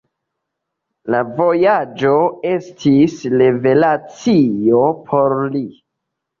La 1.15 1.19
vojaĝo 1.41 2.15
estis 2.55 3.21
revelacio 3.37 4.85
por 5.15 5.39
li. 5.57 5.65